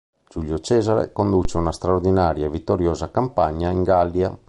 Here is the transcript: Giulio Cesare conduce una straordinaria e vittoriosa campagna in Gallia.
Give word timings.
Giulio 0.27 0.57
Cesare 0.57 1.11
conduce 1.11 1.57
una 1.57 1.71
straordinaria 1.71 2.47
e 2.47 2.49
vittoriosa 2.49 3.11
campagna 3.11 3.69
in 3.69 3.83
Gallia. 3.83 4.35